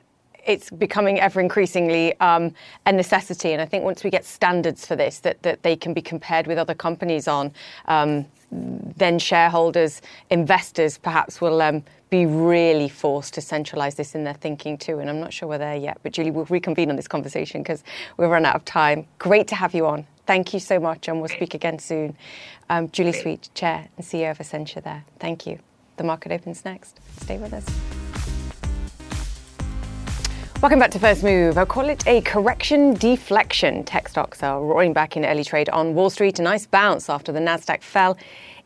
[0.46, 2.54] it's becoming ever increasingly um,
[2.86, 3.52] a necessity.
[3.54, 6.48] And I think once we get standards for this, that, that they can be compared
[6.48, 7.52] with other companies on,
[7.86, 14.36] um, then shareholders, investors perhaps will um, be really forced to centralise this in their
[14.36, 15.00] thinking too.
[15.00, 15.98] And I'm not sure we're there yet.
[16.04, 17.84] But Julie, we'll reconvene on this conversation because
[18.18, 19.08] we've run out of time.
[19.20, 20.06] Great to have you on.
[20.26, 22.18] Thank you so much, and we'll speak again soon.
[22.70, 25.04] Um, Julie Sweet, Chair and CEO of Accenture there.
[25.20, 25.60] Thank you.
[25.98, 27.00] The market opens next.
[27.22, 27.95] Stay with us.
[30.66, 31.60] Welcome back to First Move.
[31.60, 33.84] I'll call it a correction deflection.
[33.84, 36.40] Tech stocks are roaring back in early trade on Wall Street.
[36.40, 38.18] A nice bounce after the Nasdaq fell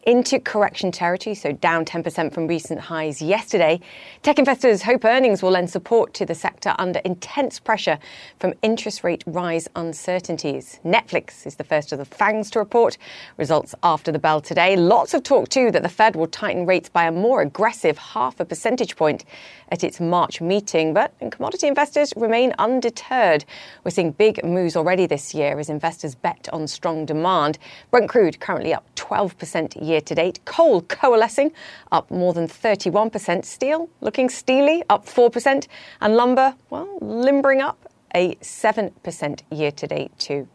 [0.03, 3.79] into correction territory, so down 10% from recent highs yesterday.
[4.23, 7.99] Tech investors hope earnings will lend support to the sector under intense pressure
[8.39, 10.79] from interest rate rise uncertainties.
[10.85, 12.97] Netflix is the first of the FANGs to report
[13.37, 14.77] results after the bell today.
[14.77, 18.39] Lots of talk, too, that the Fed will tighten rates by a more aggressive half
[18.39, 19.25] a percentage point
[19.71, 20.93] at its March meeting.
[20.93, 23.45] But commodity investors remain undeterred.
[23.83, 27.57] We're seeing big moves already this year as investors bet on strong demand.
[27.91, 30.43] Brent crude currently up 12% year to date.
[30.45, 31.51] Coal coalescing
[31.91, 33.45] up more than 31%.
[33.45, 35.67] Steel looking steely up 4%.
[36.01, 40.47] And lumber, well, limbering up a 7% year to date too.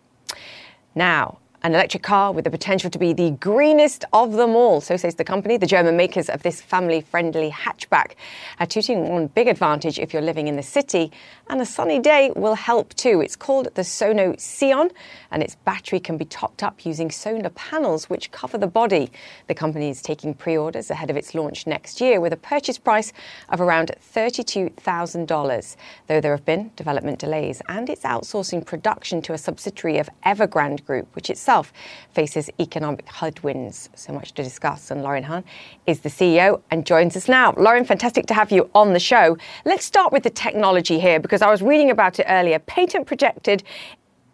[0.95, 4.83] Now, an electric car with the potential to be the greenest of them all.
[4.83, 5.57] So says the company.
[5.57, 8.17] The German makers of this family friendly hatchback
[8.61, 11.11] are touting one big advantage if you're living in the city,
[11.49, 13.23] and a sunny day will help too.
[13.23, 14.91] It's called the Sono Sion,
[15.31, 19.11] and its battery can be topped up using solar panels which cover the body.
[19.47, 22.77] The company is taking pre orders ahead of its launch next year with a purchase
[22.77, 23.11] price
[23.49, 25.77] of around $32,000,
[26.09, 30.85] though there have been development delays, and it's outsourcing production to a subsidiary of Evergrande
[30.85, 33.89] Group, which itself faces economic headwinds.
[33.95, 35.45] So much to discuss, and Laurin Hahn
[35.87, 37.55] is the CEO and joins us now.
[37.57, 39.37] Lauren, fantastic to have you on the show.
[39.65, 42.59] Let's start with the technology here because I was reading about it earlier.
[42.59, 43.63] Patent projected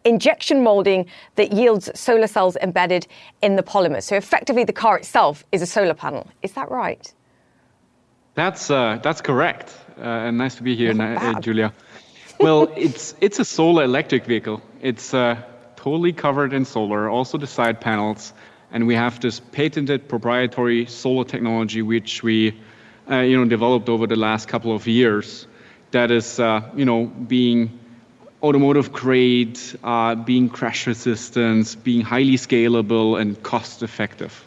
[0.05, 3.07] injection molding that yields solar cells embedded
[3.43, 4.03] in the polymer.
[4.03, 6.27] So effectively, the car itself is a solar panel.
[6.43, 7.13] Is that right?
[8.35, 9.77] That's uh, that's correct.
[9.99, 11.73] Uh, and nice to be here, uh, Julia.
[12.39, 14.63] Well, it's it's a solar electric vehicle.
[14.81, 15.37] It's uh,
[15.83, 18.35] totally covered in solar, also the side panels,
[18.71, 22.55] and we have this patented proprietary solar technology which we,
[23.11, 25.47] uh, you know, developed over the last couple of years.
[25.93, 27.79] That is, uh, you know, being
[28.43, 29.59] automotive grade,
[30.25, 34.47] being crash resistant, being highly scalable and cost effective.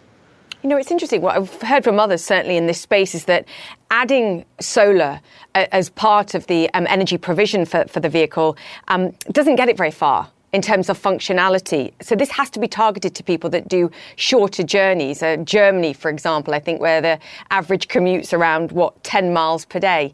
[0.61, 1.21] You know, it's interesting.
[1.21, 3.45] What I've heard from others, certainly in this space, is that
[3.91, 5.19] adding solar
[5.55, 8.55] uh, as part of the um, energy provision for, for the vehicle
[8.87, 11.91] um, doesn't get it very far in terms of functionality.
[12.01, 15.21] So this has to be targeted to people that do shorter journeys.
[15.21, 19.79] Uh, Germany, for example, I think where the average commute's around what 10 miles per
[19.79, 20.13] day.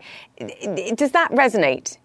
[0.96, 1.98] Does that resonate?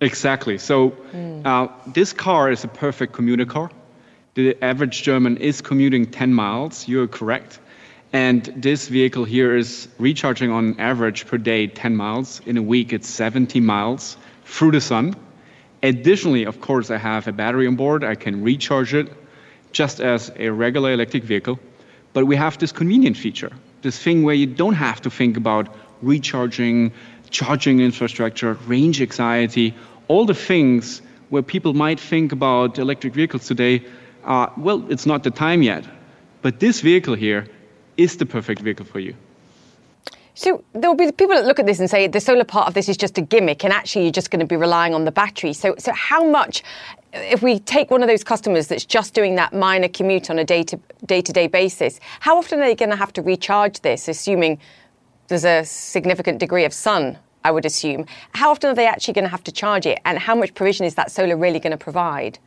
[0.00, 0.56] Exactly.
[0.56, 1.44] So mm.
[1.44, 3.70] uh, this car is a perfect commuter car
[4.34, 6.86] the average German is commuting 10 miles.
[6.86, 7.58] You're correct.
[8.12, 12.40] And this vehicle here is recharging on average per day 10 miles.
[12.46, 15.14] In a week, it's 70 miles through the sun.
[15.82, 18.04] Additionally, of course, I have a battery on board.
[18.04, 19.12] I can recharge it
[19.72, 21.58] just as a regular electric vehicle.
[22.12, 25.74] But we have this convenient feature, this thing where you don't have to think about
[26.02, 26.92] recharging,
[27.30, 29.74] charging infrastructure, range anxiety,
[30.08, 33.84] all the things where people might think about electric vehicles today
[34.24, 35.84] uh, well, it's not the time yet.
[36.42, 37.46] But this vehicle here
[37.96, 39.14] is the perfect vehicle for you.
[40.40, 42.88] So there'll be people that look at this and say the solar part of this
[42.88, 45.52] is just a gimmick, and actually you're just going to be relying on the battery.
[45.52, 46.62] So, so how much,
[47.12, 50.44] if we take one of those customers that's just doing that minor commute on a
[50.46, 53.80] day to day to day basis, how often are they going to have to recharge
[53.80, 54.58] this, assuming
[55.28, 57.18] there's a significant degree of sun?
[57.44, 58.06] I would assume.
[58.32, 60.86] How often are they actually going to have to charge it, and how much provision
[60.86, 62.38] is that solar really going to provide?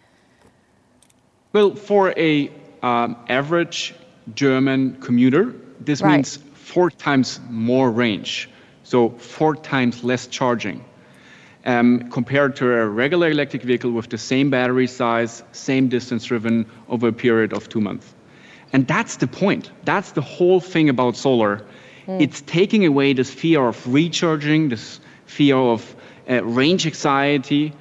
[1.51, 2.49] Well, for a
[2.81, 3.93] um, average
[4.33, 6.15] German commuter, this right.
[6.15, 8.49] means four times more range,
[8.83, 10.83] so four times less charging.
[11.65, 16.65] Um, compared to a regular electric vehicle with the same battery size, same distance driven
[16.89, 18.13] over a period of two months.
[18.73, 19.71] And that's the point.
[19.83, 21.65] That's the whole thing about solar.
[22.07, 22.21] Mm.
[22.21, 25.95] It's taking away this fear of recharging, this fear of
[26.29, 27.73] uh, range anxiety,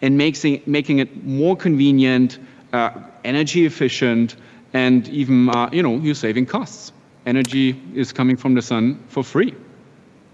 [0.00, 2.38] and making, making it more convenient,
[2.72, 2.90] uh,
[3.24, 4.36] energy efficient,
[4.72, 6.92] and even, uh, you know, you're saving costs.
[7.26, 9.52] Energy is coming from the sun for free.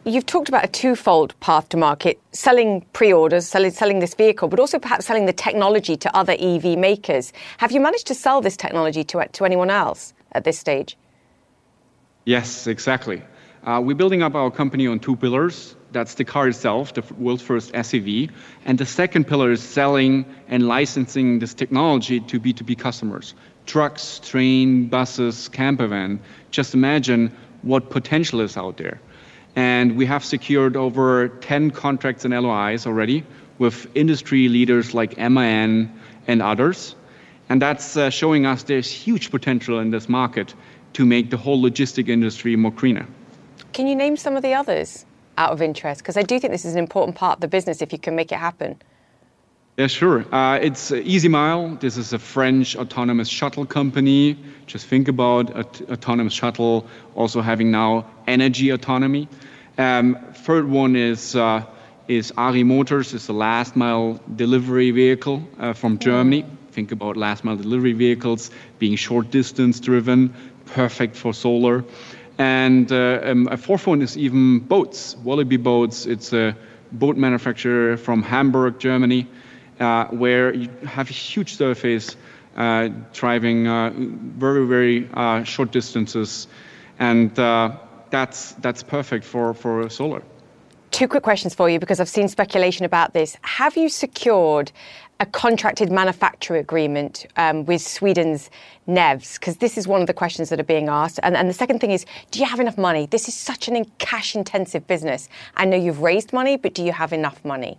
[0.05, 4.49] You've talked about a twofold path to market selling pre orders, selling, selling this vehicle,
[4.49, 7.33] but also perhaps selling the technology to other EV makers.
[7.59, 10.99] Have you managed to sell this technology to, to anyone else at this stage?
[12.27, 13.23] Yes, exactly.
[13.65, 15.77] Uh, we're building up our company on two pillars.
[15.93, 18.29] That's the car itself, the world's first SEV.
[18.65, 23.35] And the second pillar is selling and licensing this technology to B2B customers.
[23.66, 26.20] Trucks, train, buses, camper van.
[26.51, 27.31] Just imagine
[27.62, 29.01] what potential is out there.
[29.55, 33.25] And we have secured over 10 contracts and LOIs already
[33.59, 35.92] with industry leaders like MAN
[36.27, 36.94] and others.
[37.48, 40.55] And that's uh, showing us there's huge potential in this market
[40.94, 43.07] to make the whole logistic industry more greener.
[43.72, 45.07] Can you name some of the others
[45.38, 46.03] out of interest?
[46.03, 48.14] Because I do think this is an important part of the business if you can
[48.16, 48.81] make it happen.
[49.79, 50.27] Yeah, sure.
[50.31, 51.81] Uh, it's EasyMile.
[51.81, 54.37] This is a French autonomous shuttle company.
[54.67, 55.51] Just think about
[55.91, 59.29] autonomous shuttle also having now energy autonomy.
[59.79, 61.65] Um, third one is uh,
[62.07, 63.15] is Ari Motors.
[63.15, 66.45] It's a last mile delivery vehicle uh, from Germany.
[66.73, 70.35] Think about last mile delivery vehicles being short distance driven,
[70.67, 71.83] perfect for solar.
[72.37, 76.05] And uh, um, a fourth one is even boats, Wallaby Boats.
[76.05, 76.55] It's a
[76.93, 79.27] boat manufacturer from Hamburg, Germany,
[79.83, 82.16] uh, where you have a huge surface
[82.57, 83.90] uh, driving uh,
[84.38, 86.47] very, very uh, short distances.
[86.99, 87.77] And uh,
[88.11, 90.23] that's, that's perfect for, for solar.
[90.90, 93.37] two quick questions for you because I've seen speculation about this.
[93.42, 94.71] Have you secured
[95.21, 98.51] a contracted manufacturer agreement um, with Sweden's
[98.87, 99.38] NEVS?
[99.38, 101.18] Because this is one of the questions that are being asked.
[101.23, 103.07] And, and the second thing is, do you have enough money?
[103.07, 105.29] This is such an cash intensive business.
[105.57, 107.79] I know you've raised money, but do you have enough money?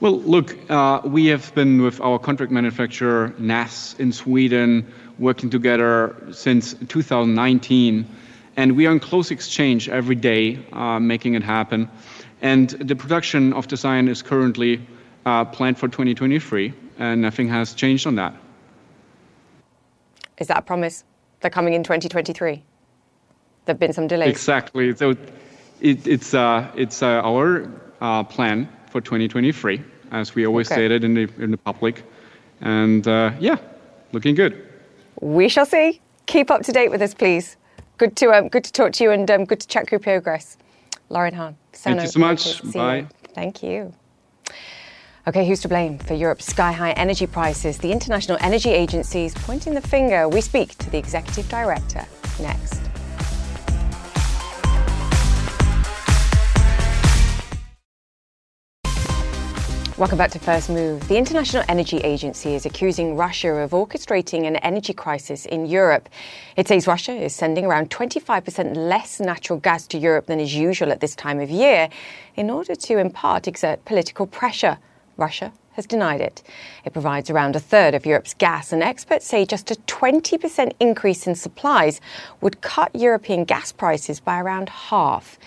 [0.00, 6.16] Well, look, uh, we have been with our contract manufacturer NEVS in Sweden working together
[6.32, 8.06] since 2019,
[8.56, 11.90] and we are in close exchange every day, uh, making it happen.
[12.40, 14.80] And the production of the Sion is currently
[15.26, 18.34] uh, planned for 2023, and nothing has changed on that.
[20.38, 21.04] Is that a promise?
[21.40, 22.54] They're coming in 2023.
[22.54, 22.62] There
[23.74, 24.30] have been some delays.
[24.30, 24.96] Exactly.
[24.96, 25.10] So
[25.82, 27.70] it, it's uh, it's uh, our
[28.00, 29.82] uh, plan for 2023,
[30.12, 30.74] as we always Okay.
[30.74, 32.02] stated in the in the public,
[32.60, 33.56] and uh, yeah,
[34.12, 34.66] looking good.
[35.20, 36.00] We shall see.
[36.26, 37.56] Keep up to date with us, please.
[37.98, 40.56] Good to um, good to talk to you and um, good to check your progress.
[41.08, 41.56] Laurin Hahn.
[41.72, 42.62] Thank you so much.
[42.72, 43.06] Bye.
[43.34, 43.92] Thank you.
[45.26, 47.78] Okay, who's to blame for Europe's sky high energy prices?
[47.78, 50.28] The International Energy Agency is pointing the finger.
[50.28, 52.06] We speak to the executive director
[52.40, 52.89] next.
[60.00, 61.06] Welcome back to First Move.
[61.08, 66.08] The International Energy Agency is accusing Russia of orchestrating an energy crisis in Europe.
[66.56, 70.90] It says Russia is sending around 25% less natural gas to Europe than is usual
[70.90, 71.90] at this time of year
[72.34, 74.78] in order to, in part, exert political pressure.
[75.18, 76.42] Russia has denied it.
[76.86, 81.26] It provides around a third of Europe's gas, and experts say just a 20% increase
[81.26, 82.00] in supplies
[82.40, 85.38] would cut European gas prices by around half.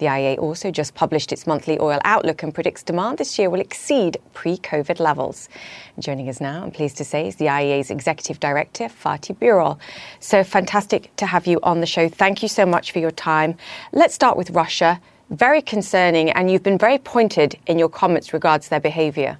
[0.00, 3.60] The IEA also just published its monthly oil outlook and predicts demand this year will
[3.60, 5.50] exceed pre COVID levels.
[5.98, 9.78] Joining us now, I'm pleased to say, is the IEA's Executive Director, Fatih Birol.
[10.18, 12.08] So fantastic to have you on the show.
[12.08, 13.58] Thank you so much for your time.
[13.92, 14.98] Let's start with Russia.
[15.28, 19.36] Very concerning, and you've been very pointed in your comments regards their behavior.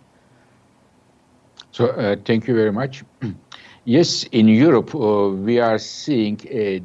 [1.73, 3.03] So uh, thank you very much.
[3.87, 6.39] yes, in Europe, uh, we are seeing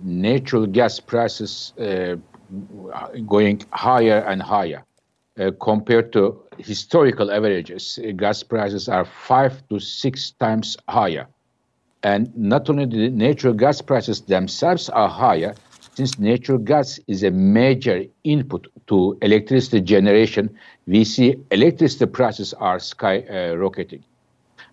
[0.06, 2.16] natural gas prices uh,
[3.28, 4.84] going higher and higher
[5.40, 8.00] uh, compared to historical averages.
[8.04, 11.28] uh, gas prices are five to six times higher.
[12.04, 15.56] And not only the natural gas prices themselves are higher,
[15.96, 20.56] since natural gas is a major input to electricity generation,
[20.88, 24.04] we see electricity prices are skyrocketing.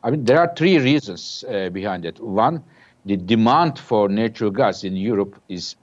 [0.03, 2.21] I mean, there are three reasons uh, behind it.
[2.21, 2.63] One,
[3.05, 5.77] the demand for natural gas in Europe is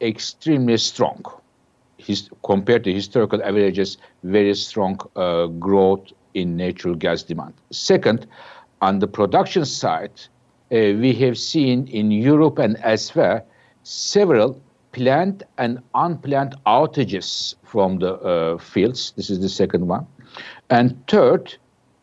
[0.00, 1.24] extremely strong.
[1.98, 7.54] His, compared to historical averages, very strong uh, growth in natural gas demand.
[7.70, 8.26] Second,
[8.80, 10.12] on the production side,
[10.70, 13.44] uh, we have seen in Europe and elsewhere
[13.82, 14.60] several
[14.92, 19.12] planned and unplanned outages from the uh, fields.
[19.16, 20.06] This is the second one.
[20.70, 21.56] And third,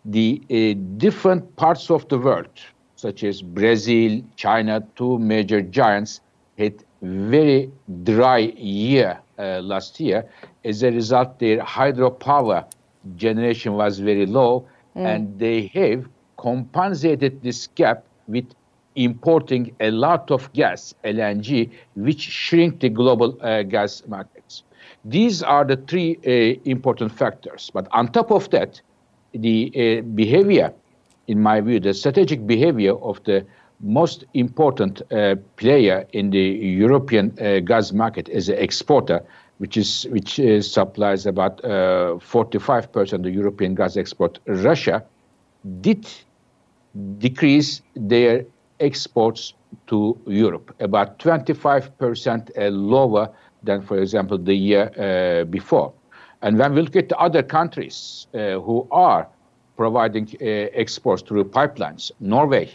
[0.05, 2.49] the uh, different parts of the world,
[2.95, 6.21] such as Brazil, China, two major giants,
[6.57, 7.71] had very
[8.03, 10.25] dry year uh, last year.
[10.63, 12.65] As a result, their hydropower
[13.15, 18.45] generation was very low, and they have compensated this gap with
[18.95, 24.63] importing a lot of gas, LNG, which shrink the global uh, gas markets.
[25.03, 27.69] These are the three uh, important factors.
[27.73, 28.81] But on top of that,
[29.33, 30.73] the uh, behavior,
[31.27, 33.45] in my view, the strategic behavior of the
[33.79, 39.21] most important uh, player in the European uh, gas market as an exporter,
[39.57, 45.03] which is which uh, supplies about uh, 45% of the European gas export, Russia,
[45.81, 46.07] did
[47.17, 48.45] decrease their
[48.79, 49.53] exports
[49.87, 53.29] to Europe, about 25% uh, lower
[53.63, 55.91] than, for example, the year before.
[56.41, 59.27] And when we look at the other countries who are
[59.75, 62.69] providing exports through pipelines, Norway,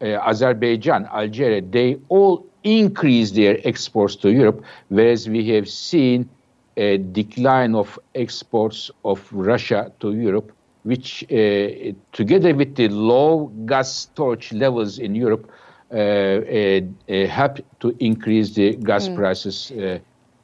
[0.00, 6.28] Azerbaijan, Algeria, they all increase their exports to Europe, whereas we have seen
[6.76, 10.52] a decline of exports of Russia to Europe,
[10.84, 15.50] which, uh, together with the low gas storage levels in Europe,
[15.92, 19.72] uh, uh, uh, help to increase the gas prices.
[19.72, 19.98] Uh,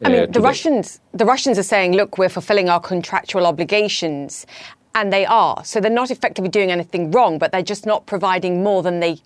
[0.04, 0.40] I mean, the today.
[0.40, 4.46] Russians, the Russians are saying, look, we're fulfilling our contractual obligations,
[4.94, 5.64] and they are.
[5.64, 9.20] So they're not effectively doing anything wrong, but they're just not providing more than they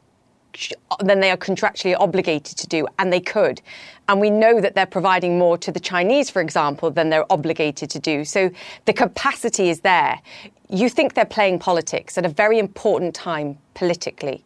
[1.00, 3.60] than they are contractually obligated to do, and they could.
[4.08, 7.90] And we know that they're providing more to the Chinese, for example, than they're obligated
[7.90, 8.24] to do.
[8.24, 8.50] So
[8.84, 10.20] the capacity is there.
[10.68, 14.44] You think they're playing politics at a very important time politically.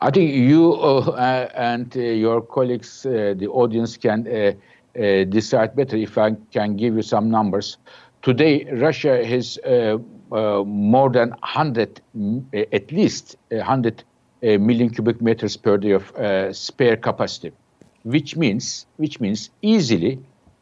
[0.00, 4.52] I think you uh, uh, and uh, your colleagues, uh, the audience, can uh,
[5.00, 7.78] uh, decide better if I can give you some numbers.
[8.22, 9.58] Today, Russia has
[10.30, 12.00] more than 100,
[12.72, 14.04] at least 100
[14.42, 16.12] million cubic meters per day of
[16.54, 17.52] spare capacity,
[18.02, 20.18] which means, which means easily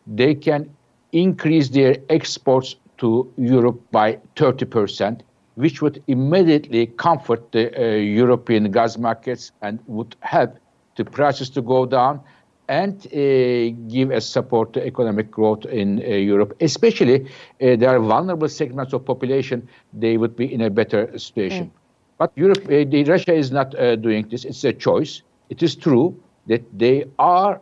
[0.07, 0.68] they can
[1.12, 5.22] increase their exports to Europe by 30 percent
[5.61, 10.57] which would immediately comfort the uh, European gas markets and would help
[10.97, 12.20] the prices to go down
[12.68, 16.57] and uh, give a support to economic growth in uh, Europe.
[16.61, 21.66] Especially, uh, there are vulnerable segments of population; they would be in a better situation.
[21.66, 21.80] Mm.
[22.21, 24.45] But Europe, uh, the, Russia is not uh, doing this.
[24.45, 25.23] It's a choice.
[25.49, 26.14] It is true
[26.49, 27.61] that they are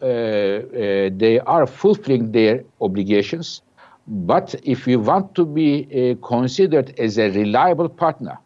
[0.00, 3.62] they are fulfilling their obligations
[4.06, 8.38] but if you want to be considered as a reliable partner,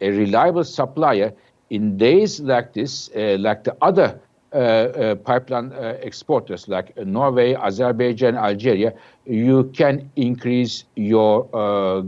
[0.00, 1.32] a reliable supplier
[1.70, 4.20] in days like this, like the other
[4.52, 8.92] uh, uh pipeline uh, exporters like Norway, Azerbaijan, Algeria,
[9.24, 11.44] you can increase your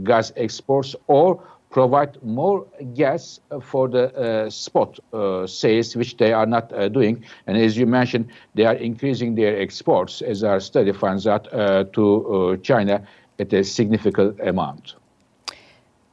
[0.03, 6.45] gas exports or provide more gas for the uh, spot uh, sales, which they are
[6.45, 7.23] not uh, doing.
[7.47, 11.83] And as you mentioned, they are increasing their exports, as our study finds out, uh,
[11.93, 12.03] to
[12.35, 13.05] uh, China
[13.37, 14.95] at a significant amount.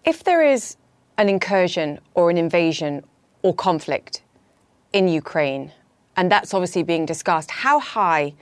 [0.05, 0.77] If there is
[1.19, 3.03] an incursion or an invasion
[3.43, 4.23] or conflict
[4.93, 5.73] in Ukraine,
[6.17, 8.35] and that's obviously being discussed, how high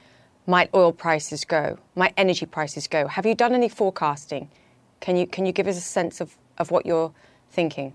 [0.47, 1.79] might oil prices go?
[1.95, 3.07] Might energy prices go?
[3.07, 4.51] Have you done any forecasting?
[5.01, 7.13] Can you, can you give us a sense of of what you're
[7.51, 7.93] thinking?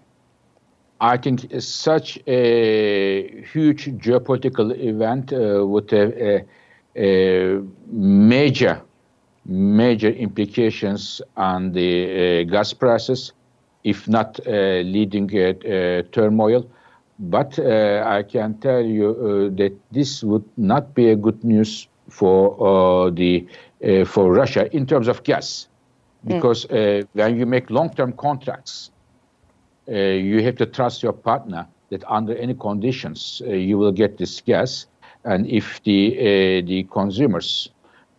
[1.02, 6.46] I think such a huge geopolitical event uh, with a,
[6.96, 8.82] a, a, major,
[9.46, 13.32] major implications on the uh, gas prices,
[13.86, 16.70] if not uh, leading a, turmoil.
[17.18, 21.88] But uh, I can tell you uh, that this would not be a good news
[22.10, 23.48] for uh, the
[24.06, 25.69] for Russia in terms of gas.
[26.26, 26.36] Mm.
[26.36, 27.04] because mm.
[27.04, 28.92] uh, when you make long-term contracts,
[29.88, 34.18] uh, you have to trust your partner that under any conditions uh, you will get
[34.18, 34.86] this gas,
[35.24, 37.70] and if the uh, the consumers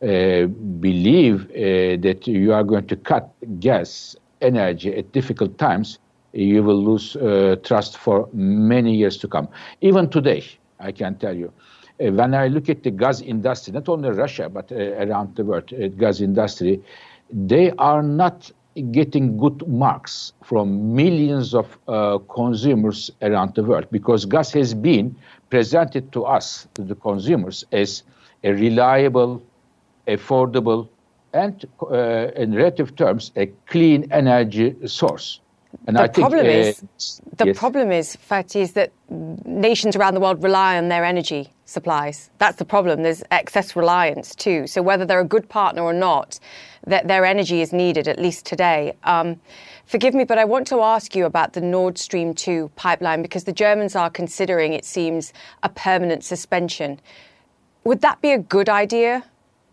[0.03, 0.47] uh,
[0.81, 3.31] believe uh, that you are going to cut
[3.61, 5.99] gas energy at difficult times,
[6.33, 7.17] you will lose
[7.63, 9.47] trust for many years to come.
[9.83, 10.43] Even today,
[10.81, 11.53] I can tell you
[12.01, 15.73] when I look at the gas industry, not only Russia but uh, around the world,
[15.73, 16.83] uh, gas industry,
[17.33, 18.51] they are not
[18.93, 25.15] getting good marks from millions of uh, consumers around the world because gas has been
[25.51, 28.03] presented to us, to the consumers, as
[28.45, 29.43] a reliable,
[30.07, 30.89] affordable,
[31.33, 35.41] and uh, in relative terms, a clean energy source.
[35.87, 37.59] And the I problem think, uh, is the yes.
[37.59, 42.31] problem is, Fatih, is that nations around the world rely on their energy supplies.
[42.39, 43.03] That's the problem.
[43.03, 44.67] There's excess reliance too.
[44.67, 46.39] So whether they're a good partner or not,
[46.87, 48.95] that their energy is needed, at least today.
[49.05, 49.41] Um,
[49.87, 53.45] forgive me, but I want to ask you about the Nord Stream 2 pipeline because
[53.45, 57.01] the Germans are considering, it seems, a permanent suspension.
[57.85, 59.25] Would that be a good idea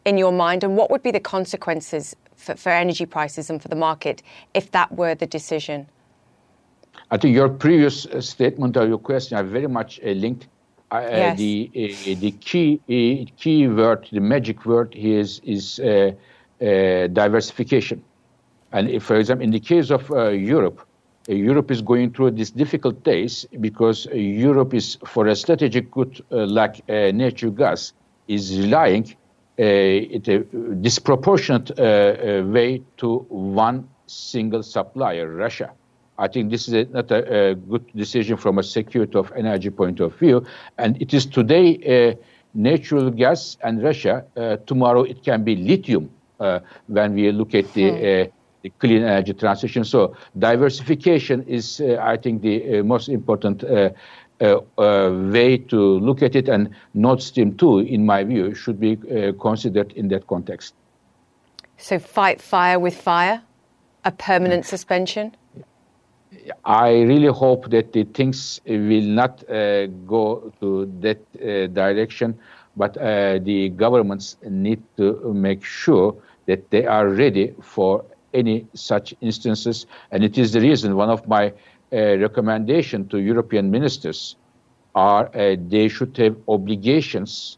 [0.05, 0.63] in your mind?
[0.63, 4.23] And what would be the consequences for, for energy prices and for the market
[4.53, 5.87] if that were the decision?
[7.11, 10.47] I think your previous uh, statement or your question are very much uh, linked.
[10.89, 11.37] Uh, yes.
[11.37, 16.11] the uh, the key uh, key word, the magic word here is is uh,
[16.61, 18.01] uh, diversification.
[18.71, 20.81] And if, for example, in the case of uh, Europe,
[21.29, 26.23] uh, Europe is going through these difficult days because Europe is, for a strategic good
[26.29, 27.93] like natural gas,
[28.27, 29.15] is relying in
[29.57, 30.19] a
[30.81, 35.71] disproportionate way to one single supplier, Russia.
[36.17, 39.69] I think this is a, not a, a, good decision from a security of energy
[39.69, 40.45] point of view.
[40.77, 42.15] And it is today uh,
[42.53, 44.25] natural gas and Russia.
[44.35, 47.95] Uh, tomorrow it can be lithium uh, when we look at the, hmm.
[47.95, 48.31] uh,
[48.63, 49.83] the, clean energy transition.
[49.83, 53.63] So diversification is, uh, I think, the most important
[54.39, 56.47] way to look at it.
[56.49, 58.97] And Nord Stream 2, in my view, should be
[59.39, 60.73] considered in that context.
[61.77, 63.41] So fight fire with fire,
[64.03, 65.35] a permanent suspension.
[66.65, 72.37] I really hope that the things will not uh, go to that uh, direction,
[72.75, 76.15] but uh, the governments need to make sure
[76.47, 79.85] that they are ready for any such instances.
[80.11, 81.51] And it is the reason one of my uh,
[81.91, 84.35] recommendation to European ministers
[84.95, 87.57] are uh, they should have obligations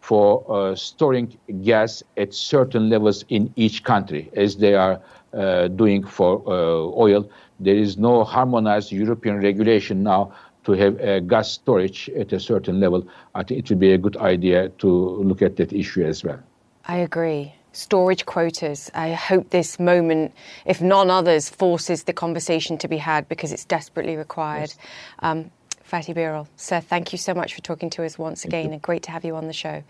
[0.00, 5.00] for uh, storing gas at certain levels in each country, as they are
[5.34, 7.28] uh, doing for uh, oil.
[7.60, 10.32] There is no harmonized European regulation now
[10.64, 13.98] to have a gas storage at a certain level, I think it would be a
[13.98, 14.88] good idea to
[15.22, 16.38] look at that issue as well.
[16.84, 17.54] I agree.
[17.78, 18.90] Storage quotas.
[18.92, 20.34] I hope this moment,
[20.66, 24.70] if none others, forces the conversation to be had because it's desperately required.
[24.70, 24.78] Yes.
[25.20, 25.52] Um,
[25.88, 29.04] Fatih Birol, sir, thank you so much for talking to us once again and great
[29.04, 29.84] to have you on the show.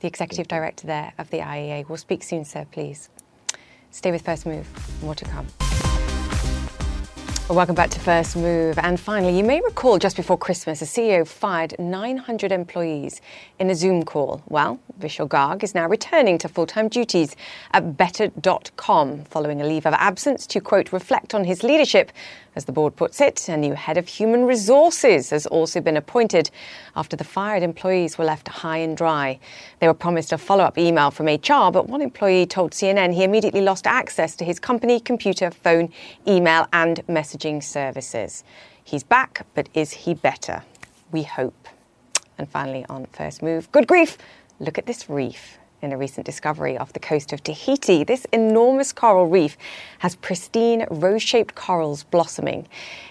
[0.00, 1.88] The Executive Director there of the IEA.
[1.88, 3.08] We'll speak soon, sir, please.
[3.90, 4.68] Stay with First Move.
[5.02, 5.46] More to come.
[7.50, 8.78] Well, welcome back to First Move.
[8.78, 13.20] And finally, you may recall just before Christmas, a CEO fired 900 employees
[13.58, 14.40] in a Zoom call.
[14.46, 17.34] Well, Vishal Garg is now returning to full time duties
[17.72, 22.12] at Better.com following a leave of absence to, quote, reflect on his leadership
[22.56, 26.50] as the board puts it, a new head of human resources has also been appointed
[26.96, 29.38] after the fired employees were left high and dry.
[29.78, 33.22] They were promised a follow up email from HR, but one employee told CNN he
[33.22, 35.92] immediately lost access to his company computer, phone,
[36.26, 38.44] email, and messaging services.
[38.84, 40.62] He's back, but is he better?
[41.12, 41.68] We hope.
[42.38, 44.18] And finally, on First Move, good grief,
[44.58, 48.04] look at this reef in a recent discovery off the coast of Tahiti.
[48.04, 49.56] This enormous coral reef
[50.00, 52.66] has pristine rose shaped corals blossoming.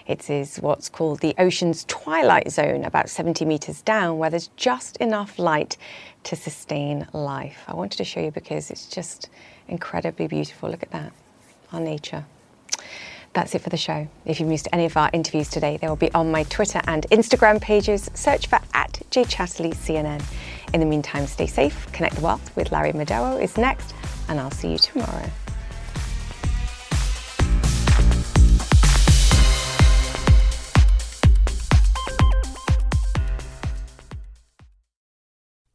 [0.06, 4.96] It is what's called the ocean's twilight zone, about 70 metres down, where there's just
[4.98, 5.76] enough light
[6.24, 7.64] to sustain life.
[7.66, 9.28] I wanted to show you because it's just
[9.68, 10.70] incredibly beautiful.
[10.70, 11.12] Look at that,
[11.72, 12.24] our nature.
[13.32, 14.08] That's it for the show.
[14.24, 17.06] If you missed any of our interviews today, they will be on my Twitter and
[17.10, 18.10] Instagram pages.
[18.14, 20.22] Search for at jchatterleycnn.
[20.74, 21.90] In the meantime, stay safe.
[21.92, 23.94] Connect the World with Larry Madowo is next,
[24.28, 25.30] and I'll see you tomorrow.